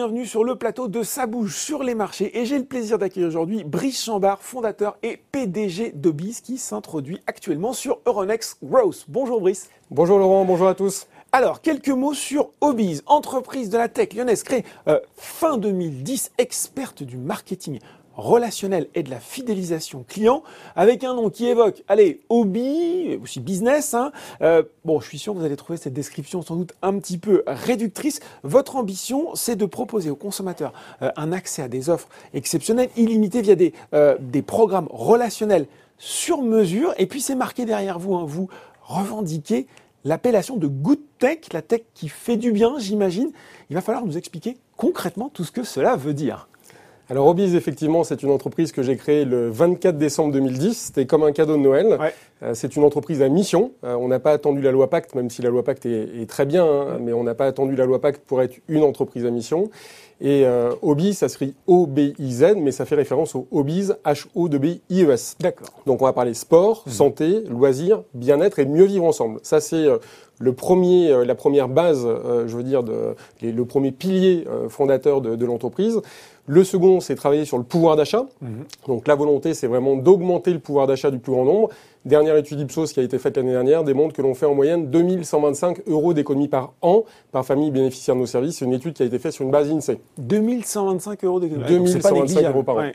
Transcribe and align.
Bienvenue 0.00 0.24
sur 0.24 0.44
le 0.44 0.56
plateau 0.56 0.88
de 0.88 1.02
Ça 1.02 1.26
bouge 1.26 1.54
sur 1.54 1.82
les 1.82 1.94
marchés 1.94 2.38
et 2.38 2.46
j'ai 2.46 2.56
le 2.56 2.64
plaisir 2.64 2.96
d'accueillir 2.96 3.28
aujourd'hui 3.28 3.64
Brice 3.64 4.02
Chambard, 4.02 4.40
fondateur 4.40 4.96
et 5.02 5.18
PDG 5.30 5.92
d'Obis 5.94 6.40
qui 6.42 6.56
s'introduit 6.56 7.20
actuellement 7.26 7.74
sur 7.74 7.98
Euronext 8.06 8.56
Growth. 8.64 9.04
Bonjour 9.08 9.42
Brice. 9.42 9.68
Bonjour 9.90 10.18
Laurent, 10.18 10.46
bonjour 10.46 10.68
à 10.68 10.74
tous. 10.74 11.06
Alors, 11.32 11.60
quelques 11.60 11.90
mots 11.90 12.14
sur 12.14 12.48
Obiz, 12.62 13.02
entreprise 13.04 13.68
de 13.68 13.76
la 13.76 13.88
tech 13.88 14.14
lyonnaise 14.14 14.42
créée 14.42 14.64
euh, 14.88 14.98
fin 15.16 15.58
2010, 15.58 16.32
experte 16.38 17.02
du 17.02 17.18
marketing 17.18 17.78
relationnel 18.16 18.88
et 18.94 19.02
de 19.02 19.10
la 19.10 19.20
fidélisation 19.20 20.04
client, 20.06 20.42
avec 20.76 21.04
un 21.04 21.14
nom 21.14 21.30
qui 21.30 21.46
évoque, 21.46 21.82
allez, 21.88 22.20
hobby, 22.28 23.18
aussi 23.22 23.40
business. 23.40 23.94
Hein. 23.94 24.12
Euh, 24.42 24.62
bon, 24.84 25.00
je 25.00 25.06
suis 25.06 25.18
sûr 25.18 25.32
que 25.32 25.38
vous 25.38 25.44
allez 25.44 25.56
trouver 25.56 25.78
cette 25.78 25.92
description 25.92 26.42
sans 26.42 26.56
doute 26.56 26.74
un 26.82 26.98
petit 26.98 27.18
peu 27.18 27.42
réductrice. 27.46 28.20
Votre 28.42 28.76
ambition, 28.76 29.34
c'est 29.34 29.56
de 29.56 29.66
proposer 29.66 30.10
aux 30.10 30.16
consommateurs 30.16 30.72
euh, 31.02 31.10
un 31.16 31.32
accès 31.32 31.62
à 31.62 31.68
des 31.68 31.88
offres 31.88 32.08
exceptionnelles, 32.34 32.90
illimitées 32.96 33.42
via 33.42 33.54
des, 33.54 33.72
euh, 33.94 34.16
des 34.20 34.42
programmes 34.42 34.88
relationnels 34.90 35.66
sur 35.98 36.42
mesure. 36.42 36.94
Et 36.98 37.06
puis 37.06 37.20
c'est 37.20 37.34
marqué 37.34 37.64
derrière 37.64 37.98
vous, 37.98 38.14
hein, 38.14 38.24
vous 38.26 38.48
revendiquez 38.82 39.66
l'appellation 40.04 40.56
de 40.56 40.66
good 40.66 41.00
tech, 41.18 41.52
la 41.52 41.62
tech 41.62 41.82
qui 41.94 42.08
fait 42.08 42.36
du 42.36 42.52
bien, 42.52 42.78
j'imagine. 42.78 43.30
Il 43.68 43.74
va 43.74 43.82
falloir 43.82 44.04
nous 44.04 44.16
expliquer 44.16 44.56
concrètement 44.76 45.28
tout 45.28 45.44
ce 45.44 45.52
que 45.52 45.62
cela 45.62 45.96
veut 45.96 46.14
dire. 46.14 46.48
Alors 47.10 47.26
Obiz, 47.26 47.56
effectivement, 47.56 48.04
c'est 48.04 48.22
une 48.22 48.30
entreprise 48.30 48.70
que 48.70 48.84
j'ai 48.84 48.96
créée 48.96 49.24
le 49.24 49.50
24 49.50 49.98
décembre 49.98 50.32
2010. 50.32 50.78
C'était 50.78 51.06
comme 51.06 51.24
un 51.24 51.32
cadeau 51.32 51.56
de 51.56 51.60
Noël. 51.60 51.98
Euh, 52.44 52.54
c'est 52.54 52.76
une 52.76 52.84
entreprise 52.84 53.20
à 53.20 53.28
mission. 53.28 53.72
Euh, 53.82 53.96
on 53.96 54.06
n'a 54.06 54.20
pas 54.20 54.30
attendu 54.30 54.62
la 54.62 54.70
loi 54.70 54.88
Pacte, 54.88 55.16
même 55.16 55.28
si 55.28 55.42
la 55.42 55.50
loi 55.50 55.64
Pacte 55.64 55.86
est, 55.86 56.30
très 56.30 56.46
bien, 56.46 56.64
hein, 56.64 56.98
mais 57.00 57.12
on 57.12 57.24
n'a 57.24 57.34
pas 57.34 57.46
attendu 57.46 57.74
la 57.74 57.84
loi 57.84 58.00
Pacte 58.00 58.22
pour 58.24 58.40
être 58.42 58.60
une 58.68 58.84
entreprise 58.84 59.26
à 59.26 59.32
mission. 59.32 59.70
Et 60.20 60.44
euh, 60.44 60.72
Obiz, 60.82 61.18
ça 61.18 61.28
se 61.28 61.38
O-B-I-Z, 61.66 62.54
mais 62.58 62.72
ça 62.72 62.84
fait 62.84 62.94
référence 62.94 63.34
au 63.34 63.46
Obiz, 63.50 63.96
H-O-B-I-E-S. 64.04 65.36
D'accord. 65.40 65.68
Donc 65.86 66.02
on 66.02 66.04
va 66.04 66.12
parler 66.12 66.34
sport, 66.34 66.82
mmh. 66.86 66.90
santé, 66.90 67.40
loisirs, 67.48 68.02
bien-être 68.14 68.58
et 68.58 68.66
mieux 68.66 68.84
vivre 68.84 69.04
ensemble. 69.04 69.40
Ça, 69.42 69.60
c'est 69.60 69.86
le 70.38 70.52
premier, 70.52 71.24
la 71.24 71.34
première 71.34 71.68
base, 71.68 72.06
je 72.46 72.54
veux 72.54 72.62
dire, 72.62 72.82
de, 72.82 73.14
le 73.42 73.64
premier 73.64 73.92
pilier 73.92 74.44
fondateur 74.68 75.20
de, 75.22 75.36
de 75.36 75.46
l'entreprise. 75.46 76.00
Le 76.50 76.64
second, 76.64 76.98
c'est 76.98 77.14
travailler 77.14 77.44
sur 77.44 77.58
le 77.58 77.64
pouvoir 77.64 77.94
d'achat. 77.94 78.26
Mhm. 78.40 78.64
Donc 78.88 79.06
la 79.06 79.14
volonté, 79.14 79.54
c'est 79.54 79.68
vraiment 79.68 79.96
d'augmenter 79.96 80.52
le 80.52 80.58
pouvoir 80.58 80.88
d'achat 80.88 81.12
du 81.12 81.20
plus 81.20 81.30
grand 81.30 81.44
nombre. 81.44 81.70
Dernière 82.06 82.34
étude 82.36 82.58
Ipsos 82.60 82.94
qui 82.94 83.00
a 83.00 83.02
été 83.02 83.18
faite 83.18 83.36
l'année 83.36 83.52
dernière 83.52 83.84
démontre 83.84 84.14
que 84.14 84.22
l'on 84.22 84.32
fait 84.32 84.46
en 84.46 84.54
moyenne 84.54 84.90
2125 84.90 85.82
euros 85.86 86.14
d'économie 86.14 86.48
par 86.48 86.72
an 86.80 87.04
par 87.30 87.44
famille 87.44 87.70
bénéficiaire 87.70 88.14
de 88.14 88.20
nos 88.20 88.26
services. 88.26 88.56
C'est 88.56 88.64
une 88.64 88.72
étude 88.72 88.94
qui 88.94 89.02
a 89.02 89.06
été 89.06 89.18
faite 89.18 89.32
sur 89.32 89.44
une 89.44 89.50
base 89.50 89.70
INSEE. 89.70 89.98
2125 90.16 91.24
euros 91.24 91.40
d'économie. 91.40 91.68
2125 91.68 92.46
euros 92.46 92.62
par 92.62 92.78
an. 92.78 92.90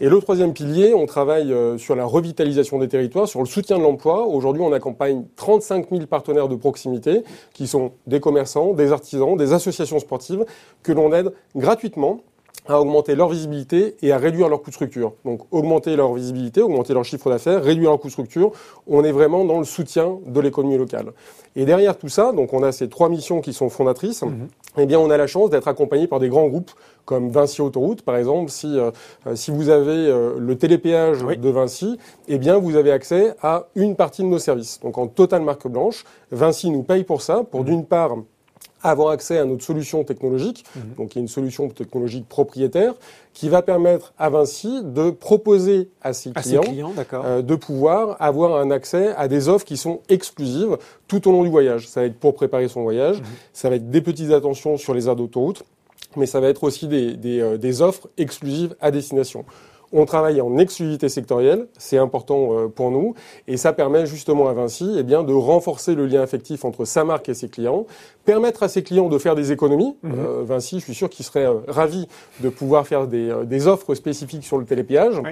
Et 0.00 0.08
le 0.08 0.18
troisième 0.18 0.52
pilier, 0.52 0.94
on 0.94 1.06
travaille 1.06 1.52
euh, 1.52 1.78
sur 1.78 1.94
la 1.94 2.06
revitalisation 2.06 2.78
des 2.78 2.88
territoires, 2.88 3.28
sur 3.28 3.38
le 3.38 3.46
soutien 3.46 3.78
de 3.78 3.82
l'emploi. 3.82 4.26
Aujourd'hui, 4.26 4.62
on 4.62 4.72
accompagne 4.72 5.24
35 5.36 5.90
000 5.90 6.06
partenaires 6.06 6.48
de 6.48 6.56
proximité 6.56 7.22
qui 7.52 7.68
sont 7.68 7.92
des 8.06 8.18
commerçants, 8.18 8.72
des 8.72 8.90
artisans, 8.92 9.36
des 9.36 9.52
associations 9.52 10.00
sportives 10.00 10.44
que 10.82 10.90
l'on 10.90 11.12
aide 11.12 11.32
gratuitement 11.54 12.22
à 12.66 12.80
augmenter 12.80 13.14
leur 13.14 13.28
visibilité 13.28 13.96
et 14.02 14.12
à 14.12 14.18
réduire 14.18 14.48
leur 14.48 14.62
coût 14.62 14.70
de 14.70 14.74
structure. 14.74 15.12
Donc 15.24 15.42
augmenter 15.50 15.96
leur 15.96 16.12
visibilité, 16.14 16.62
augmenter 16.62 16.94
leur 16.94 17.04
chiffre 17.04 17.30
d'affaires, 17.30 17.62
réduire 17.62 17.90
leur 17.90 18.00
coût 18.00 18.08
de 18.08 18.12
structure. 18.12 18.52
On 18.86 19.04
est 19.04 19.12
vraiment 19.12 19.44
dans 19.44 19.58
le 19.58 19.64
soutien 19.64 20.18
de 20.26 20.40
l'économie 20.40 20.76
locale. 20.76 21.12
Et 21.56 21.64
derrière 21.64 21.98
tout 21.98 22.08
ça, 22.08 22.32
donc 22.32 22.52
on 22.52 22.62
a 22.62 22.70
ces 22.70 22.88
trois 22.88 23.08
missions 23.08 23.40
qui 23.40 23.52
sont 23.52 23.68
fondatrices. 23.68 24.22
Mhm. 24.22 24.48
Eh 24.78 24.86
bien, 24.86 25.00
on 25.00 25.10
a 25.10 25.16
la 25.16 25.26
chance 25.26 25.50
d'être 25.50 25.66
accompagné 25.66 26.06
par 26.06 26.20
des 26.20 26.28
grands 26.28 26.46
groupes 26.46 26.70
comme 27.04 27.30
Vinci 27.30 27.60
Autoroute, 27.60 28.02
par 28.02 28.16
exemple. 28.16 28.50
Si 28.50 28.78
euh, 28.78 28.92
si 29.34 29.50
vous 29.50 29.68
avez 29.68 29.90
euh, 29.90 30.34
le 30.38 30.56
télépéage 30.56 31.22
de 31.22 31.48
Vinci, 31.50 31.98
eh 32.28 32.38
bien, 32.38 32.56
vous 32.58 32.76
avez 32.76 32.92
accès 32.92 33.34
à 33.42 33.66
une 33.74 33.96
partie 33.96 34.22
de 34.22 34.28
nos 34.28 34.38
services. 34.38 34.78
Donc 34.80 34.96
en 34.96 35.08
totale 35.08 35.42
marque 35.42 35.66
blanche, 35.66 36.04
Vinci 36.30 36.70
nous 36.70 36.84
paye 36.84 37.02
pour 37.02 37.22
ça, 37.22 37.42
pour 37.42 37.60
mhm. 37.60 37.66
d'une 37.66 37.84
part 37.84 38.16
avoir 38.82 39.10
accès 39.10 39.38
à 39.38 39.44
notre 39.44 39.64
solution 39.64 40.04
technologique, 40.04 40.64
mhm. 40.74 40.94
donc 40.96 41.14
il 41.14 41.18
y 41.18 41.20
a 41.20 41.22
une 41.22 41.28
solution 41.28 41.68
technologique 41.68 42.28
propriétaire, 42.28 42.94
qui 43.32 43.48
va 43.48 43.62
permettre 43.62 44.12
à 44.18 44.28
Vinci 44.30 44.82
de 44.82 45.10
proposer 45.10 45.88
à 46.02 46.12
ses 46.12 46.32
clients, 46.32 46.62
euh, 47.12 47.42
de 47.42 47.54
pouvoir 47.54 48.16
avoir 48.20 48.60
un 48.60 48.70
accès 48.70 49.14
à 49.16 49.28
des 49.28 49.48
offres 49.48 49.64
qui 49.64 49.76
sont 49.76 50.00
exclusives 50.08 50.76
tout 51.08 51.28
au 51.28 51.32
long 51.32 51.42
du 51.42 51.50
voyage. 51.50 51.88
Ça 51.88 52.00
va 52.00 52.06
être 52.06 52.18
pour 52.18 52.34
préparer 52.34 52.68
son 52.68 52.82
voyage, 52.82 53.20
mhm. 53.20 53.26
ça 53.52 53.68
va 53.70 53.76
être 53.76 53.90
des 53.90 54.00
petites 54.00 54.32
attentions 54.32 54.76
sur 54.76 54.94
les 54.94 55.08
aires 55.08 55.16
d'autoroute, 55.16 55.62
mais 56.16 56.26
ça 56.26 56.40
va 56.40 56.48
être 56.48 56.64
aussi 56.64 56.88
des, 56.88 57.16
des, 57.16 57.40
euh, 57.40 57.56
des 57.56 57.82
offres 57.82 58.08
exclusives 58.18 58.74
à 58.80 58.90
destination. 58.90 59.44
On 59.92 60.04
travaille 60.04 60.40
en 60.40 60.56
exclusivité 60.58 61.08
sectorielle, 61.08 61.66
c'est 61.76 61.98
important 61.98 62.50
euh, 62.52 62.68
pour 62.68 62.92
nous, 62.92 63.14
et 63.48 63.56
ça 63.56 63.72
permet 63.72 64.06
justement 64.06 64.48
à 64.48 64.52
Vinci 64.52 64.94
eh 64.96 65.02
bien, 65.02 65.24
de 65.24 65.32
renforcer 65.32 65.96
le 65.96 66.06
lien 66.06 66.22
affectif 66.22 66.64
entre 66.64 66.84
sa 66.84 67.02
marque 67.02 67.28
et 67.28 67.34
ses 67.34 67.48
clients, 67.48 67.86
permettre 68.24 68.62
à 68.62 68.68
ses 68.68 68.84
clients 68.84 69.08
de 69.08 69.18
faire 69.18 69.34
des 69.34 69.50
économies. 69.50 69.96
Mhm. 70.02 70.12
Euh, 70.16 70.42
Vinci, 70.44 70.78
je 70.78 70.84
suis 70.84 70.94
sûr 70.94 71.10
qu'il 71.10 71.24
serait 71.24 71.46
euh, 71.46 71.58
ravi 71.66 72.06
de 72.38 72.48
pouvoir 72.48 72.86
faire 72.86 73.08
des, 73.08 73.66
offres 73.66 73.94
spécifiques 73.94 74.44
sur 74.44 74.58
le 74.58 74.64
télépéage. 74.64 75.20
Oui. 75.24 75.30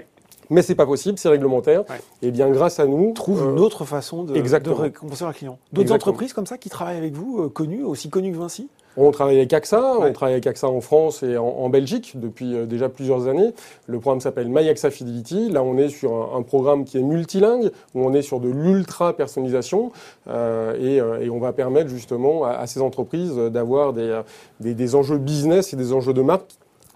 Mais 0.50 0.62
c'est 0.62 0.75
pas 0.75 0.86
possible, 0.86 1.19
c'est 1.19 1.28
réglementaire. 1.28 1.82
Et 2.22 2.28
eh 2.28 2.30
bien, 2.30 2.48
grâce 2.50 2.80
à 2.80 2.86
nous, 2.86 3.12
trouve 3.12 3.50
une 3.50 3.58
autre 3.58 3.84
façon 3.84 4.25
de, 4.25 4.34
de 4.34 4.70
récompenser 4.70 5.25
un 5.25 5.32
client. 5.32 5.58
D'autres 5.72 5.92
entreprises 5.92 6.32
comme 6.32 6.46
ça 6.46 6.56
qui 6.56 6.70
travaillent 6.70 6.96
avec 6.96 7.12
vous, 7.12 7.50
connues, 7.50 7.84
aussi 7.84 8.08
connues 8.08 8.32
que 8.32 8.38
Vinci? 8.38 8.69
On 8.98 9.10
travaille 9.10 9.36
avec 9.36 9.53
AXA, 9.53 9.97
on 10.00 10.12
travaille 10.12 10.34
avec 10.34 10.47
AXA 10.47 10.69
en 10.69 10.81
France 10.81 11.22
et 11.22 11.36
en, 11.36 11.69
Belgique 11.69 12.12
depuis 12.16 12.54
euh, 12.54 12.66
déjà 12.66 12.88
plusieurs 12.88 13.28
années. 13.28 13.53
Le 13.86 14.00
programme 14.00 14.20
s'appelle 14.20 14.48
MyAXA 14.48 14.91
Fidelity. 14.91 15.50
Là, 15.50 15.62
on 15.62 15.78
est 15.78 15.88
sur 15.88 16.34
un, 16.34 16.42
programme 16.42 16.84
qui 16.84 16.98
est 16.98 17.03
multilingue, 17.03 17.70
où 17.94 18.04
on 18.04 18.12
est 18.14 18.22
sur 18.22 18.41
de 18.41 18.48
l'ultra 18.48 19.12
personnalisation 19.12 19.92
euh, 20.28 20.75
euh, 20.78 21.20
et, 21.20 21.31
on 21.31 21.38
va 21.38 21.53
permettre 21.53 21.91
justement 21.91 22.44
à, 22.44 22.66
ces 22.66 22.81
entreprises 22.81 23.37
d'avoir 23.37 23.92
des, 23.92 24.22
des, 24.60 24.94
enjeux 24.94 25.19
business 25.19 25.72
et 25.72 25.76
des 25.76 25.92
enjeux 25.92 26.14
de 26.14 26.22
marque 26.22 26.50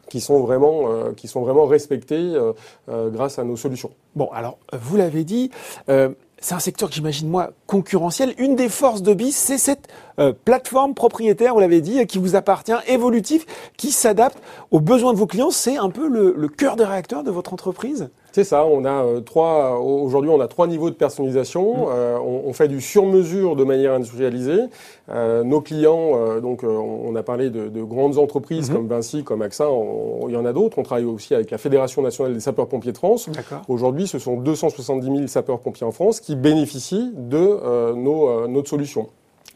qui 0.08 0.20
sont 0.20 0.40
vraiment, 0.40 1.12
qui 1.16 1.28
sont 1.28 1.42
vraiment 1.42 1.66
respectés 1.66 2.34
grâce 2.88 3.38
à 3.38 3.44
nos 3.44 3.56
solutions. 3.56 3.90
Bon, 4.16 4.28
alors, 4.32 4.58
vous 4.72 4.96
l'avez 4.96 5.24
dit, 5.24 5.50
c'est 6.42 6.54
un 6.54 6.60
secteur 6.60 6.88
que 6.88 6.94
j'imagine 6.94 7.28
moi 7.28 7.52
concurrentiel. 7.66 8.34
Une 8.36 8.56
des 8.56 8.68
forces 8.68 9.02
de 9.02 9.14
BIS, 9.14 9.32
c'est 9.32 9.58
cette 9.58 9.88
euh, 10.18 10.32
plateforme 10.44 10.94
propriétaire, 10.94 11.54
vous 11.54 11.60
l'avez 11.60 11.80
dit, 11.80 12.04
qui 12.06 12.18
vous 12.18 12.36
appartient, 12.36 12.72
évolutif, 12.88 13.46
qui 13.76 13.92
s'adapte 13.92 14.38
aux 14.70 14.80
besoins 14.80 15.12
de 15.12 15.18
vos 15.18 15.26
clients. 15.26 15.50
C'est 15.50 15.78
un 15.78 15.88
peu 15.88 16.08
le 16.08 16.48
cœur 16.48 16.76
des 16.76 16.84
réacteurs 16.84 17.22
de 17.22 17.30
votre 17.30 17.52
entreprise? 17.52 18.10
C'est 18.32 18.44
ça, 18.44 18.64
on 18.64 18.86
a 18.86 19.04
euh, 19.04 19.20
trois, 19.20 19.78
aujourd'hui 19.78 20.30
on 20.30 20.40
a 20.40 20.48
trois 20.48 20.66
niveaux 20.66 20.88
de 20.88 20.94
personnalisation. 20.94 21.86
Mmh. 21.86 21.90
Euh, 21.90 22.18
on, 22.18 22.48
on, 22.48 22.52
fait 22.54 22.66
du 22.66 22.80
sur-mesure 22.80 23.56
de 23.56 23.64
manière 23.64 23.92
industrialisée. 23.92 24.58
Euh, 25.10 25.44
nos 25.44 25.60
clients, 25.60 26.40
donc 26.40 26.62
on 26.62 27.14
a 27.14 27.22
parlé 27.22 27.50
de, 27.50 27.68
de 27.68 27.82
grandes 27.82 28.18
entreprises 28.18 28.70
mmh. 28.70 28.74
comme 28.74 28.88
Vinci, 28.88 29.24
comme 29.24 29.42
AXA, 29.42 29.68
il 30.28 30.32
y 30.32 30.36
en 30.36 30.46
a 30.46 30.52
d'autres. 30.52 30.78
On 30.78 30.82
travaille 30.82 31.04
aussi 31.04 31.34
avec 31.34 31.50
la 31.50 31.58
Fédération 31.58 32.00
nationale 32.00 32.32
des 32.32 32.40
sapeurs-pompiers 32.40 32.92
de 32.92 32.96
France. 32.96 33.28
Aujourd'hui, 33.68 34.06
ce 34.06 34.18
sont 34.18 34.36
270 34.36 35.06
000 35.06 35.26
sapeurs-pompiers 35.26 35.86
en 35.86 35.92
France 35.92 36.20
qui 36.20 36.34
bénéficient 36.34 37.12
de 37.14 37.92
nos, 37.94 38.48
notre 38.48 38.70
solution. 38.70 39.08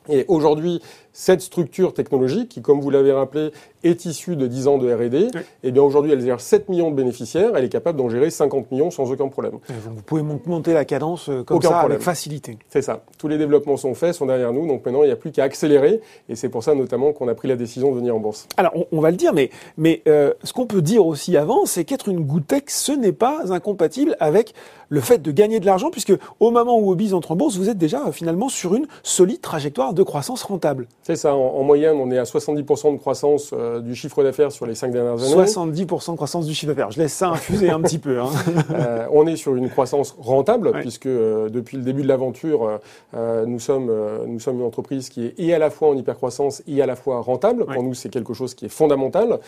Et 0.09 0.25
aujourd'hui, 0.28 0.81
cette 1.16 1.41
structure 1.41 1.94
technologique, 1.94 2.50
qui, 2.50 2.60
comme 2.60 2.78
vous 2.78 2.91
l'avez 2.91 3.10
rappelé, 3.10 3.50
est 3.84 4.04
issue 4.04 4.36
de 4.36 4.47
10 4.47 4.68
ans 4.68 4.77
de 4.77 4.92
R&D, 4.92 5.28
eh 5.63 5.71
bien 5.71 5.83
aujourd'hui, 5.83 6.13
elle 6.13 6.21
gère 6.21 6.42
7 6.42 6.68
millions 6.68 6.91
de 6.91 6.97
bénéficiaires, 6.97 7.53
elle 7.57 7.65
est 7.65 7.71
capable 7.71 7.97
d'en 7.97 8.10
gérer 8.10 8.28
50 8.28 8.71
millions 8.71 8.91
sans 8.91 9.10
aucun 9.10 9.28
problème. 9.28 9.54
vous 9.68 10.03
pouvez 10.03 10.22
monter 10.22 10.74
la 10.74 10.84
cadence 10.84 11.30
euh, 11.30 11.42
comme 11.42 11.63
ça 11.63 11.80
avec 11.80 12.01
facilité. 12.01 12.59
C'est 12.68 12.83
ça. 12.83 13.03
Tous 13.18 13.28
les 13.28 13.39
développements 13.39 13.78
sont 13.78 13.95
faits, 13.95 14.15
sont 14.15 14.27
derrière 14.27 14.53
nous, 14.53 14.66
donc 14.66 14.84
maintenant, 14.84 15.04
il 15.04 15.07
n'y 15.07 15.13
a 15.13 15.16
plus 15.16 15.33
qu'à 15.33 15.45
accélérer, 15.45 16.03
et 16.28 16.34
c'est 16.34 16.51
pour 16.51 16.63
ça 16.63 16.74
notamment 16.74 17.15
qu'on 17.15 17.28
a 17.28 17.34
pris 17.34 17.48
la 17.48 17.57
décision 17.57 17.92
de 17.92 17.97
venir 17.97 18.15
en 18.15 18.21
bourse. 18.21 18.47
Alors, 18.59 18.74
on, 18.92 19.01
va 19.01 19.10
le 19.10 19.16
dire, 19.16 19.33
mais, 19.33 19.48
mais 19.78 20.03
euh, 20.09 20.34
ce 20.45 20.53
qu'on 20.53 20.66
peut 20.66 20.83
dire 20.83 21.07
aussi 21.07 21.39
avant, 21.39 21.65
c'est 21.65 21.84
qu'être 21.84 22.10
une 22.10 22.21
goutech, 22.21 22.69
ce 22.69 22.92
n'est 22.92 23.12
pas 23.12 23.54
incompatible 23.54 24.16
avec 24.21 24.53
le 24.89 25.01
fait 25.01 25.19
de 25.19 25.33
gagner 25.33 25.60
de 25.60 25.66
l'argent, 25.66 25.91
puisque 25.91 26.12
au 26.41 26.51
moment 26.51 26.78
où 26.78 26.91
Obiz 26.91 27.15
entre 27.15 27.33
en 27.33 27.36
bourse, 27.36 27.57
vous 27.57 27.71
êtes 27.71 27.78
déjà 27.78 28.07
euh, 28.07 28.12
finalement 28.12 28.48
sur 28.48 28.74
une 28.74 28.86
solide 29.03 29.41
trajectoire 29.41 29.95
de 29.95 30.03
croissance 30.03 30.42
rentable. 30.42 30.86
C'est 31.06 31.14
ça. 31.14 31.36
En, 31.36 31.62
moyenne, 31.62 31.98
on 32.00 32.10
est 32.10 32.18
à 32.18 32.24
70% 32.24 32.94
de 32.94 32.98
croissance 32.98 33.53
euh, 33.53 33.78
du 33.78 33.94
chiffre 33.94 34.24
d'affaires 34.24 34.50
sur 34.50 34.66
les 34.66 34.74
cinq 34.74 34.91
dernières 34.91 35.22
années. 35.22 35.44
70% 35.44 36.10
de 36.10 36.16
croissance 36.16 36.47
du 36.47 36.53
chiffre 36.53 36.72
d'affaires. 36.72 36.91
Je 36.91 36.98
laisse 36.98 37.12
ça 37.12 37.28
infuser 37.28 37.70
un 37.70 37.80
petit 37.80 37.98
peu. 37.98 38.18
Hein. 38.20 38.30
Euh, 38.74 39.06
on 39.12 39.26
est 39.26 39.36
sur 39.36 39.54
une 39.54 39.70
croissance 39.70 40.16
rentable, 40.18 40.72
puisque 40.80 41.06
euh, 41.06 41.48
depuis 41.48 41.76
le 41.76 41.82
début 41.84 42.03
de 42.03 42.08
l'aventure, 42.08 42.80
nous, 43.14 43.60
sommes, 43.60 43.92
nous 44.26 44.41
sommes 44.41 44.56
une 44.56 44.66
entreprise 44.66 45.08
qui 45.08 45.26
est 45.26 45.34
et 45.38 45.54
à 45.54 45.58
la 45.58 45.70
fois 45.70 45.88
en 45.88 45.97
hypercroissance 45.97 46.62
et 46.66 46.82
à 46.82 46.86
la 46.86 46.97
fois 46.97 47.20
rentable. 47.20 47.64
Pour 47.64 47.82
nous, 47.82 47.94
c'est 47.94 48.09
quelque 48.09 48.34
chose 48.34 48.54
qui 48.54 48.66
est 48.66 48.70
fondamental. 48.70 49.38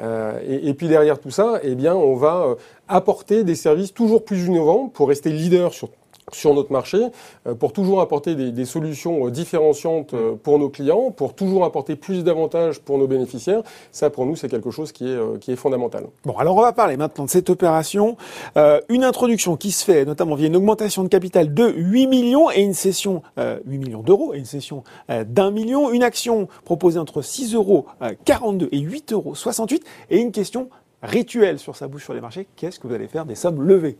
Et, 0.00 0.68
et, 0.68 0.74
puis 0.74 0.88
derrière 0.88 1.18
tout 1.18 1.30
ça, 1.30 1.60
eh 1.62 1.74
bien, 1.74 1.94
on 1.94 2.14
va 2.14 2.54
apporter 2.86 3.42
des 3.42 3.56
services 3.56 3.92
toujours 3.92 4.24
plus 4.24 4.46
innovants 4.46 4.88
pour 4.88 5.08
rester 5.08 5.30
leader 5.30 5.72
sur 5.72 5.88
sur 6.32 6.54
notre 6.54 6.72
marché 6.72 6.98
euh, 7.46 7.54
pour 7.54 7.72
toujours 7.72 8.00
apporter 8.00 8.34
des, 8.34 8.64
solutions 8.64 9.26
euh, 9.26 9.30
différenciantes 9.30 10.14
euh, 10.14 10.34
pour 10.34 10.58
nos 10.58 10.68
clients, 10.68 11.10
pour 11.10 11.34
toujours 11.34 11.64
apporter 11.64 11.96
plus 11.96 12.24
d'avantages 12.24 12.80
pour 12.80 12.98
nos 12.98 13.06
bénéficiaires. 13.06 13.62
Ça, 13.92 14.10
pour 14.10 14.26
nous, 14.26 14.36
c'est 14.36 14.48
quelque 14.48 14.70
chose 14.70 14.92
qui 14.92 15.06
est, 15.08 15.56
fondamental. 15.56 16.04
Bon, 16.24 16.36
alors 16.36 16.56
on 16.56 16.60
va 16.60 16.72
parler 16.72 16.96
maintenant 16.96 17.24
de 17.24 17.30
cette 17.30 17.50
opération. 17.50 18.16
Une 18.88 19.02
introduction 19.02 19.56
qui 19.56 19.72
se 19.72 19.84
fait 19.84 20.04
notamment 20.04 20.34
via 20.34 20.46
une 20.46 20.56
augmentation 20.56 21.02
de 21.02 21.08
capital 21.08 21.52
de 21.52 21.68
8 21.68 22.06
millions 22.06 22.50
et 22.50 22.60
une 22.60 22.74
session, 22.74 23.22
euh, 23.38 23.58
8 23.66 23.78
millions 23.78 24.02
d'euros 24.02 24.34
et 24.34 24.38
une 24.38 24.44
session 24.44 24.84
d'un 25.08 25.50
million. 25.50 25.90
Une 25.90 26.02
action 26.02 26.48
proposée 26.64 26.98
entre 26.98 27.22
6,42 27.22 27.54
euros 27.54 27.86
et 28.00 28.78
8,68 28.78 29.12
euros 29.12 29.34
et 30.10 30.18
une 30.18 30.32
question 30.32 30.68
rituelle 31.02 31.58
sur 31.58 31.76
sa 31.76 31.88
bouche 31.88 32.04
sur 32.04 32.14
les 32.14 32.20
marchés. 32.20 32.46
Qu'est-ce 32.56 32.78
que 32.78 32.86
vous 32.86 32.94
allez 32.94 33.08
faire 33.08 33.24
des 33.24 33.34
sommes 33.34 33.62
levées? 33.62 33.96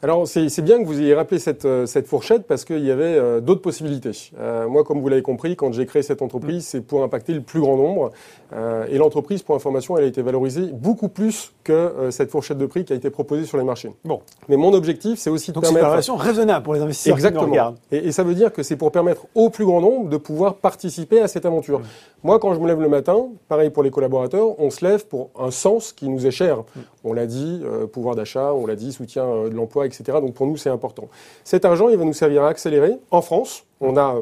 Alors 0.00 0.28
c'est 0.28 0.62
bien 0.62 0.80
que 0.80 0.86
vous 0.86 1.00
ayez 1.00 1.14
rappelé 1.14 1.40
cette, 1.40 1.64
euh, 1.64 1.86
cette 1.86 2.06
fourchette 2.06 2.46
parce 2.46 2.64
qu'il 2.64 2.84
y 2.84 2.90
avait 2.90 3.04
euh, 3.04 3.40
d'autres 3.40 3.62
possibilités. 3.62 4.30
Euh, 4.38 4.68
moi, 4.68 4.84
comme 4.84 5.00
vous 5.00 5.08
l'avez 5.08 5.22
compris, 5.22 5.56
quand 5.56 5.72
j'ai 5.72 5.86
créé 5.86 6.02
cette 6.02 6.22
entreprise, 6.22 6.66
c'est 6.66 6.80
pour 6.80 7.02
impacter 7.02 7.32
le 7.32 7.40
plus 7.40 7.60
grand 7.60 7.76
nombre. 7.76 8.12
Euh, 8.52 8.86
et 8.88 8.96
l'entreprise, 8.96 9.42
pour 9.42 9.54
information, 9.56 9.98
elle 9.98 10.04
a 10.04 10.06
été 10.06 10.22
valorisée 10.22 10.70
beaucoup 10.72 11.08
plus 11.08 11.52
que 11.64 12.08
cette 12.10 12.30
fourchette 12.30 12.58
de 12.58 12.66
prix 12.66 12.84
qui 12.84 12.92
a 12.92 12.96
été 12.96 13.10
proposée 13.10 13.44
sur 13.44 13.58
les 13.58 13.64
marchés. 13.64 13.90
Bon. 14.04 14.20
Mais 14.48 14.56
mon 14.56 14.72
objectif, 14.72 15.18
c'est 15.18 15.30
aussi 15.30 15.50
de 15.50 15.54
Donc 15.56 15.64
c'est 15.64 15.70
une 15.70 15.74
permettre... 15.74 15.90
variation 15.90 16.16
raisonnable 16.16 16.64
pour 16.64 16.74
les 16.74 16.80
investisseurs 16.80 17.16
qui 17.16 17.22
nous 17.22 17.26
Exactement. 17.28 17.50
regardent. 17.50 17.76
Et, 17.90 17.98
et 18.08 18.12
ça 18.12 18.22
veut 18.22 18.34
dire 18.34 18.52
que 18.52 18.62
c'est 18.62 18.76
pour 18.76 18.92
permettre 18.92 19.26
au 19.34 19.50
plus 19.50 19.64
grand 19.64 19.80
nombre 19.80 20.08
de 20.08 20.16
pouvoir 20.16 20.54
participer 20.54 21.20
à 21.20 21.28
cette 21.28 21.44
aventure. 21.44 21.82
Moi, 22.22 22.38
quand 22.38 22.54
je 22.54 22.60
me 22.60 22.66
lève 22.66 22.80
le 22.80 22.88
matin, 22.88 23.26
pareil 23.48 23.70
pour 23.70 23.82
les 23.82 23.90
collaborateurs, 23.90 24.58
on 24.60 24.70
se 24.70 24.84
lève 24.84 25.06
pour 25.06 25.30
un 25.38 25.50
sens 25.50 25.92
qui 25.92 26.08
nous 26.08 26.26
est 26.26 26.30
cher. 26.30 26.62
On 27.04 27.12
l'a 27.12 27.26
dit, 27.26 27.62
pouvoir 27.92 28.14
d'achat, 28.14 28.52
on 28.54 28.66
l'a 28.66 28.76
dit, 28.76 28.92
soutien 28.92 29.44
de 29.44 29.54
l'emploi, 29.54 29.86
Donc 30.20 30.34
pour 30.34 30.46
nous, 30.46 30.56
c'est 30.56 30.70
important. 30.70 31.08
Cet 31.44 31.64
argent, 31.64 31.88
il 31.88 31.96
va 31.96 32.04
nous 32.04 32.12
servir 32.12 32.44
à 32.44 32.48
accélérer. 32.48 32.96
En 33.10 33.22
France, 33.22 33.64
on 33.80 33.96
a 33.96 34.16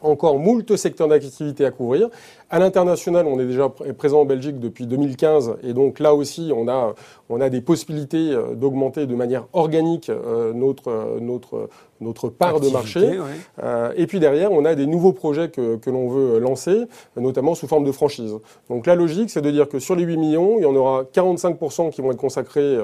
encore 0.00 0.38
moult 0.38 0.76
secteurs 0.76 1.08
d'activité 1.08 1.64
à 1.64 1.70
couvrir. 1.70 2.10
À 2.54 2.60
l'international, 2.60 3.26
on 3.26 3.40
est 3.40 3.46
déjà 3.46 3.66
pr- 3.66 3.92
présent 3.94 4.20
en 4.20 4.24
Belgique 4.24 4.60
depuis 4.60 4.86
2015 4.86 5.56
et 5.64 5.72
donc 5.72 5.98
là 5.98 6.14
aussi, 6.14 6.52
on 6.54 6.68
a, 6.68 6.94
on 7.28 7.40
a 7.40 7.50
des 7.50 7.60
possibilités 7.60 8.30
euh, 8.30 8.54
d'augmenter 8.54 9.06
de 9.06 9.14
manière 9.16 9.48
organique 9.54 10.08
euh, 10.08 10.52
notre, 10.52 10.88
euh, 10.88 11.18
notre, 11.20 11.68
notre 12.00 12.28
part 12.28 12.60
de 12.60 12.68
marché. 12.68 13.00
Ouais. 13.00 13.24
Euh, 13.64 13.92
et 13.96 14.06
puis 14.06 14.20
derrière, 14.20 14.52
on 14.52 14.64
a 14.64 14.76
des 14.76 14.86
nouveaux 14.86 15.12
projets 15.12 15.48
que, 15.48 15.74
que 15.78 15.90
l'on 15.90 16.08
veut 16.08 16.38
lancer, 16.38 16.84
notamment 17.16 17.56
sous 17.56 17.66
forme 17.66 17.82
de 17.84 17.90
franchise. 17.90 18.36
Donc 18.70 18.86
la 18.86 18.94
logique, 18.94 19.30
c'est 19.30 19.42
de 19.42 19.50
dire 19.50 19.68
que 19.68 19.80
sur 19.80 19.96
les 19.96 20.04
8 20.04 20.16
millions, 20.16 20.54
il 20.58 20.62
y 20.62 20.66
en 20.66 20.76
aura 20.76 21.02
45% 21.02 21.90
qui 21.90 22.02
vont 22.02 22.12
être 22.12 22.18
consacrés 22.18 22.78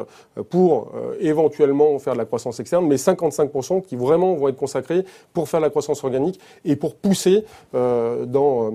pour 0.49 0.91
euh, 0.97 1.15
éventuellement 1.21 1.97
faire 2.01 2.15
de 2.15 2.19
la 2.19 2.25
croissance 2.25 2.59
externe, 2.59 2.89
mais 2.89 2.97
55% 2.97 3.83
qui 3.83 3.95
vraiment 3.95 4.35
vont 4.35 4.49
être 4.49 4.57
consacrés 4.57 5.05
pour 5.33 5.49
faire 5.49 5.61
de 5.61 5.67
la 5.67 5.71
croissance 5.71 6.03
organique 6.03 6.41
et 6.65 6.75
pour 6.75 6.97
pousser 6.97 7.45
euh, 7.77 8.27
dans... 8.27 8.73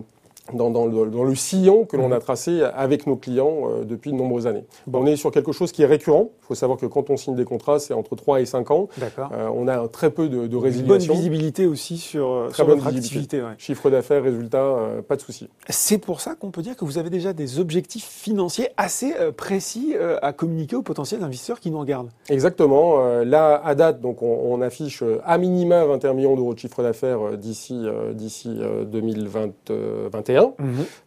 dans, 0.53 0.69
dans 0.69 0.85
le, 0.85 1.09
dans 1.09 1.23
le 1.23 1.35
sillon 1.35 1.85
que 1.85 1.97
l'on 1.97 2.11
a 2.11 2.19
tracé 2.19 2.61
avec 2.75 3.07
nos 3.07 3.15
clients 3.15 3.61
euh, 3.69 3.83
depuis 3.83 4.11
de 4.11 4.15
nombreuses 4.17 4.45
années. 4.47 4.65
On 4.93 5.05
est 5.05 5.15
sur 5.15 5.31
quelque 5.31 5.51
chose 5.51 5.71
qui 5.71 5.81
est 5.81 5.87
récurrent. 5.87 6.29
Il 6.43 6.45
faut 6.45 6.55
savoir 6.55 6.77
que 6.77 6.85
quand 6.85 7.09
on 7.09 7.17
signe 7.17 7.35
des 7.35 7.45
contrats, 7.45 7.79
c'est 7.79 7.93
entre 7.95 8.15
3 8.15 8.41
et 8.41 8.45
5 8.45 8.69
ans. 8.71 8.87
Euh, 9.31 9.49
on 9.55 9.67
a 9.67 9.87
très 9.87 10.11
peu 10.11 10.29
de, 10.29 10.37
de 10.37 10.43
Une 10.43 10.49
bonne 10.51 10.63
résiliation. 10.63 11.13
visibilité 11.15 11.65
aussi 11.65 11.97
sur, 11.97 12.27
euh, 12.29 12.47
Très 12.49 12.57
sur 12.57 12.65
bonne 12.67 12.79
votre 12.79 12.89
visibilité. 12.91 13.37
activité. 13.37 13.41
ouais. 13.41 13.55
Chiffre 13.57 13.89
d'affaires, 13.89 14.21
résultats, 14.23 14.57
euh, 14.63 15.01
pas 15.01 15.15
de 15.15 15.21
souci. 15.21 15.49
C'est 15.69 15.97
pour 15.97 16.21
ça 16.21 16.35
qu'on 16.35 16.51
peut 16.51 16.61
dire 16.61 16.75
que 16.75 16.85
vous 16.85 16.97
avez 16.99 17.09
déjà 17.09 17.33
des 17.33 17.59
objectifs 17.59 18.05
financiers 18.07 18.69
assez 18.77 19.13
précis 19.35 19.95
à 20.21 20.33
communiquer 20.33 20.75
aux 20.75 20.81
potentiels 20.83 21.23
investisseurs 21.23 21.59
qui 21.59 21.71
nous 21.71 21.79
regardent. 21.79 22.09
Exactement. 22.29 22.99
Là, 23.23 23.59
à 23.63 23.73
date, 23.75 23.99
donc 24.01 24.21
on, 24.21 24.39
on 24.51 24.61
affiche 24.61 25.03
à 25.25 25.37
minima 25.37 25.83
21 25.85 26.13
millions 26.13 26.35
d'euros 26.35 26.53
de 26.53 26.59
chiffre 26.59 26.83
d'affaires 26.83 27.37
d'ici 27.37 27.81
d'ici 28.13 28.57
euh, 28.59 28.83
2021. 30.35 30.53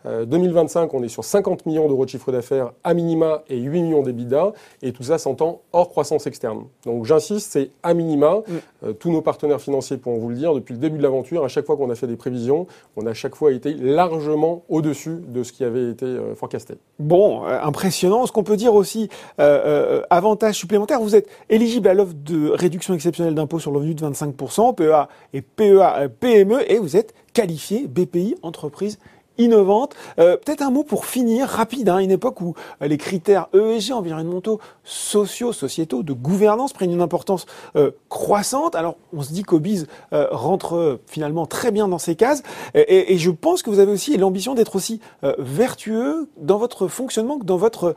Euh, 0.07 0.25
2025, 0.25 0.95
on 0.95 1.03
est 1.03 1.09
sur 1.09 1.25
50 1.25 1.67
millions 1.67 1.89
d'euros 1.89 2.05
de 2.05 2.11
chiffre 2.11 2.33
d'affaires 2.33 2.73
à 2.85 2.95
minima 2.95 3.43
et 3.49 3.59
8 3.59 3.83
millions 3.83 4.03
d'EBITDA, 4.03 4.53
et 4.83 4.93
tout 4.93 5.03
ça 5.03 5.19
s'entend 5.19 5.63
hors 5.73 5.89
croissance 5.89 6.27
externe. 6.27 6.65
Donc 6.85 7.05
j'insiste, 7.05 7.53
c'est 7.53 7.71
à 7.83 7.95
minima. 7.95 8.43
Euh, 8.85 8.93
tous 8.93 9.11
nos 9.11 9.23
partenaires 9.23 9.61
financiers 9.61 9.97
pourront 9.97 10.19
vous 10.19 10.29
le 10.31 10.37
dire, 10.37 10.55
depuis 10.55 10.73
le 10.75 10.81
début 10.81 10.99
de 10.99 11.03
l'aventure, 11.03 11.45
à 11.45 11.49
chaque 11.49 11.67
fois 11.67 11.77
qu'on 11.77 11.91
a 11.91 11.95
fait 11.95 12.07
des 12.07 12.17
prévisions, 12.17 12.67
on 12.97 13.07
a 13.07 13.11
à 13.11 13.15
chaque 13.15 13.35
fois 13.35 13.53
été 13.53 13.75
largement 13.75 14.63
au-dessus 14.69 15.19
de 15.27 15.43
ce 15.43 15.53
qui 15.53 15.65
avait 15.65 15.91
été 15.91 16.07
euh, 16.07 16.35
forecasté. 16.35 16.75
Bon, 16.99 17.45
euh, 17.47 17.59
impressionnant. 17.63 18.27
Ce 18.27 18.33
qu'on 18.33 18.45
peut 18.45 18.57
dire 18.57 18.75
aussi, 18.75 19.09
euh, 19.41 19.99
euh, 19.99 20.03
avantage 20.11 20.57
supplémentaire, 20.57 21.01
vous 21.01 21.17
êtes 21.17 21.29
éligible 21.49 21.89
à 21.89 21.95
l'offre 21.95 22.15
de 22.15 22.51
réduction 22.51 22.95
exceptionnelle 22.95 23.35
d'impôt 23.35 23.59
sur 23.59 23.71
le 23.71 23.79
revenu 23.79 23.95
de 23.95 24.05
25%, 24.05 24.75
PEA 24.75 25.09
et 25.33 25.43
PEA, 25.43 25.97
euh, 25.99 26.09
PME, 26.09 26.71
et 26.71 26.79
vous 26.79 26.97
êtes 26.97 27.15
qualifié 27.33 27.87
BPI, 27.87 28.37
entreprise 28.43 28.99
innovante. 29.39 29.95
Euh, 30.19 30.37
Peut-être 30.37 30.63
un 30.63 30.71
mot 30.71 30.83
pour 30.85 31.07
finir, 31.07 31.49
rapide, 31.49 31.89
hein, 31.89 31.99
une 31.99 32.11
époque 32.11 32.41
où 32.41 32.55
euh, 32.83 32.87
les 32.89 32.97
critères 32.99 33.49
ESG, 33.55 33.93
environnementaux, 33.93 34.61
sociaux, 34.85 35.53
sociétaux, 35.53 36.03
de 36.03 36.13
gouvernance 36.13 36.73
prennent 36.73 36.93
une 36.93 37.01
importance 37.03 37.47
euh, 37.77 37.91
croissante. 38.09 38.75
Alors, 38.75 38.97
on 39.13 39.23
se 39.23 39.33
dit 39.33 39.43
qu'Obiz 39.43 39.87
euh, 40.13 40.27
rentre 40.31 40.77
euh, 40.77 41.01
finalement 41.07 41.47
très 41.47 41.71
bien 41.71 41.89
dans 41.89 41.99
ces 41.99 42.15
cases. 42.17 42.43
Et, 42.75 43.13
et- 43.15 43.19
je 43.19 43.31
pense 43.31 43.63
que 43.63 43.71
vous 43.71 43.79
avez 43.79 43.93
aussi 43.93 44.17
l'ambition 44.17 44.55
d'être 44.55 44.77
aussi 44.77 45.01
euh, 45.25 45.35
vertueux 45.39 46.29
dans 46.39 46.59
votre 46.59 46.89
fonctionnement, 46.89 47.39
que 47.39 47.45
dans 47.45 47.57
votre 47.57 47.95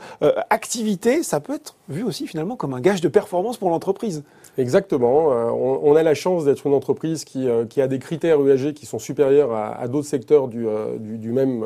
activité. 0.49 1.23
Ça 1.23 1.39
peut 1.39 1.53
être 1.53 1.75
vu 1.89 2.03
aussi 2.03 2.27
finalement 2.27 2.55
comme 2.55 2.73
un 2.73 2.81
gage 2.81 3.01
de 3.01 3.07
performance 3.07 3.57
pour 3.57 3.69
l'entreprise. 3.69 4.23
Exactement. 4.57 5.27
On, 5.29 5.95
a 5.95 6.03
la 6.03 6.13
chance 6.13 6.43
d'être 6.43 6.67
une 6.67 6.73
entreprise 6.73 7.23
qui, 7.23 7.47
qui 7.69 7.81
a 7.81 7.88
des 7.88 7.99
critères 7.99 8.38
ESG 8.45 8.73
qui 8.73 8.85
sont 8.85 8.99
supérieurs 8.99 9.53
à, 9.53 9.73
à 9.79 9.88
d'autres 9.88 10.07
secteurs 10.07 10.47
du, 10.47 10.67
euh, 10.67 10.97
du, 10.99 11.30
du 11.31 11.33
même, 11.33 11.63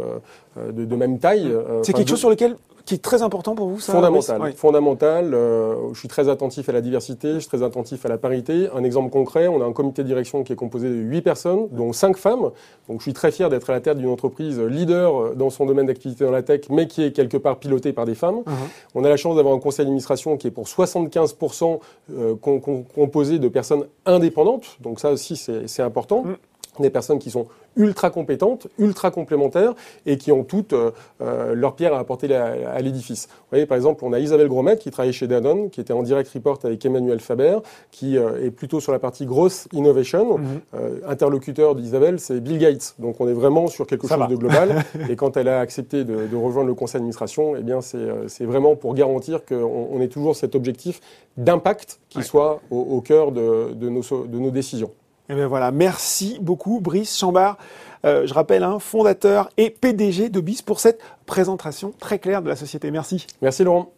euh, 0.57 0.71
de, 0.71 0.85
de 0.85 0.95
même 0.95 1.17
taille. 1.19 1.47
Euh, 1.51 1.81
C'est 1.83 1.93
quelque 1.93 2.05
de- 2.05 2.09
chose 2.09 2.19
sur 2.19 2.29
lequel 2.29 2.55
qui 2.85 2.93
est 2.93 2.99
très 3.01 3.23
important 3.23 3.55
pour 3.55 3.67
vous, 3.67 3.79
ça 3.79 3.93
Fondamental. 3.93 4.39
Oui. 4.43 4.51
Fondamental. 4.55 5.33
euh, 5.33 5.73
je 5.93 5.97
suis 5.99 6.07
très 6.07 6.29
attentif 6.29 6.69
à 6.69 6.71
la 6.71 6.81
diversité, 6.81 7.33
je 7.33 7.39
suis 7.39 7.47
très 7.47 7.63
attentif 7.63 8.05
à 8.05 8.09
la 8.09 8.19
parité. 8.19 8.67
Un 8.75 8.83
exemple 8.83 9.09
concret, 9.09 9.47
on 9.47 9.59
a 9.59 9.65
un 9.65 9.73
comité 9.73 10.03
de 10.03 10.07
direction 10.07 10.43
qui 10.43 10.53
est 10.53 10.55
composé 10.55 10.87
de 10.89 10.93
8 10.93 11.21
personnes, 11.23 11.67
dont 11.71 11.91
5 11.93 12.15
femmes. 12.15 12.51
Donc 12.87 12.99
je 12.99 13.01
suis 13.01 13.13
très 13.13 13.31
fier 13.31 13.49
d'être 13.49 13.71
à 13.71 13.73
la 13.73 13.79
tête 13.81 13.97
d'une 13.97 14.09
entreprise 14.09 14.59
leader 14.59 15.19
euh, 15.19 15.33
dans 15.35 15.49
son 15.49 15.65
domaine 15.65 15.87
d'activité 15.87 16.25
dans 16.25 16.31
la 16.31 16.43
tech, 16.43 16.61
mais 16.69 16.85
qui 16.85 17.01
est 17.03 17.11
quelque 17.11 17.37
part 17.37 17.57
pilotée 17.57 17.91
par 17.91 18.05
des 18.05 18.13
femmes. 18.13 18.43
Mhm. 18.45 18.53
On 18.93 19.03
a 19.03 19.09
la 19.09 19.17
chance 19.17 19.35
d'avoir 19.35 19.55
un 19.55 19.59
conseil 19.59 19.85
d'administration 19.85 20.37
qui 20.37 20.45
est 20.45 20.51
pour 20.51 20.67
75% 20.67 21.79
euh, 22.15 22.35
com- 22.39 22.61
com- 22.61 22.83
composé 22.93 23.39
de 23.39 23.47
personnes 23.47 23.85
indépendantes. 24.05 24.77
Donc 24.81 24.99
ça 24.99 25.09
aussi, 25.11 25.35
c'est 25.37 25.67
c'est 25.67 25.81
important. 25.81 26.21
Mm. 26.23 26.35
Des 26.79 26.89
personnes 26.89 27.19
qui 27.19 27.31
sont 27.31 27.47
ultra 27.77 28.09
compétentes, 28.09 28.67
ultra 28.79 29.11
complémentaires 29.11 29.73
et 30.05 30.17
qui 30.17 30.31
ont 30.31 30.43
toutes 30.43 30.73
euh, 30.73 30.91
euh, 31.21 31.53
leur 31.55 31.75
pierre 31.75 31.93
à 31.93 31.99
apporter 31.99 32.27
la- 32.27 32.71
à 32.71 32.79
l'édifice. 32.81 33.27
Vous 33.29 33.45
voyez, 33.51 33.65
par 33.65 33.75
exemple, 33.75 34.03
on 34.05 34.13
a 34.13 34.19
Isabelle 34.19 34.47
Gromet 34.47 34.77
qui 34.77 34.91
travaille 34.91 35.13
chez 35.13 35.27
Danone, 35.27 35.69
qui 35.69 35.81
était 35.81 35.93
en 35.93 36.03
direct 36.03 36.29
report 36.33 36.59
avec 36.63 36.85
Emmanuel 36.85 37.19
Faber, 37.19 37.57
qui 37.91 38.17
euh, 38.17 38.43
est 38.45 38.51
plutôt 38.51 38.79
sur 38.79 38.91
la 38.91 38.99
partie 38.99 39.25
grosse 39.25 39.67
innovation. 39.73 40.37
Mhm. 40.37 40.45
Euh, 40.75 40.99
interlocuteur 41.07 41.75
d'Isabelle, 41.75 42.19
c'est 42.19 42.39
Bill 42.41 42.57
Gates. 42.57 42.95
Donc 42.99 43.19
on 43.19 43.27
est 43.27 43.33
vraiment 43.33 43.67
sur 43.67 43.87
quelque 43.87 44.07
Ça 44.07 44.15
chose 44.15 44.23
va. 44.23 44.27
de 44.29 44.35
global. 44.35 44.83
et 45.09 45.15
quand 45.15 45.37
elle 45.37 45.47
a 45.47 45.59
accepté 45.59 46.03
de, 46.03 46.27
de 46.27 46.35
rejoindre 46.35 46.67
le 46.67 46.75
conseil 46.75 46.99
d'administration, 46.99 47.55
eh 47.57 47.61
bien 47.63 47.79
c'est 47.81 48.45
vraiment 48.45 48.75
pour 48.75 48.93
garantir 48.95 49.45
qu'on 49.45 49.87
on 49.91 49.99
ait 50.01 50.07
toujours 50.07 50.35
cet 50.35 50.55
objectif 50.55 50.99
d'impact 51.37 51.99
qui 52.09 52.19
Ouais. 52.19 52.23
soit 52.23 52.61
au, 52.71 52.77
au 52.79 53.01
cœur 53.01 53.31
de, 53.33 53.73
de 53.73 53.89
nos, 53.89 54.01
de 54.01 54.39
nos 54.39 54.51
décisions. 54.51 54.91
Et 55.29 55.33
bien 55.33 55.47
voilà, 55.47 55.71
merci 55.71 56.37
beaucoup 56.39 56.79
Brice 56.79 57.17
Chambard, 57.17 57.57
euh, 58.05 58.27
je 58.27 58.33
rappelle, 58.33 58.63
hein, 58.63 58.77
fondateur 58.79 59.49
et 59.57 59.71
PDG 59.71 60.29
de 60.29 60.39
BIS 60.39 60.61
pour 60.63 60.79
cette 60.79 61.01
présentation 61.25 61.93
très 61.99 62.19
claire 62.19 62.43
de 62.43 62.49
la 62.49 62.55
société. 62.55 62.91
Merci. 62.91 63.25
Merci 63.41 63.63
Laurent. 63.63 63.91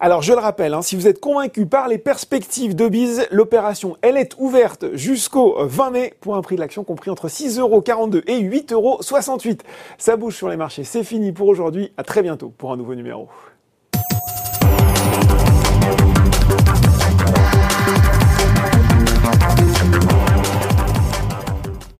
Alors 0.00 0.20
je 0.20 0.32
le 0.32 0.40
rappelle, 0.40 0.74
hein, 0.74 0.82
si 0.82 0.96
vous 0.96 1.06
êtes 1.06 1.20
convaincu 1.20 1.64
par 1.64 1.88
les 1.88 1.96
perspectives 1.98 2.74
de 2.74 2.88
Biz, 2.88 3.28
l'opération 3.30 3.96
elle 4.02 4.18
est 4.18 4.34
ouverte 4.38 4.94
jusqu'au 4.94 5.56
20 5.64 5.90
mai 5.90 6.14
pour 6.20 6.36
un 6.36 6.42
prix 6.42 6.56
de 6.56 6.60
l'action 6.60 6.84
compris 6.84 7.10
entre 7.10 7.28
6,42€ 7.28 8.22
et 8.26 8.42
8,68€. 8.42 9.60
Ça 9.96 10.16
bouge 10.16 10.36
sur 10.36 10.48
les 10.48 10.56
marchés, 10.56 10.84
c'est 10.84 11.04
fini 11.04 11.32
pour 11.32 11.48
aujourd'hui. 11.48 11.92
À 11.96 12.02
très 12.02 12.22
bientôt 12.22 12.52
pour 12.58 12.72
un 12.72 12.76
nouveau 12.76 12.94
numéro. 12.94 13.28